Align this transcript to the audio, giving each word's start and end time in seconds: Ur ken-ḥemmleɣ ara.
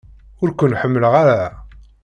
Ur 0.41 0.49
ken-ḥemmleɣ 0.59 1.13
ara. 1.21 1.41